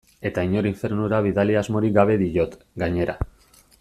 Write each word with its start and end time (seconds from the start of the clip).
Eta 0.27 0.43
inor 0.47 0.69
infernura 0.69 1.19
bidali 1.27 1.59
asmorik 1.61 1.95
gabe 1.99 2.17
diot, 2.23 2.57
gainera. 2.85 3.19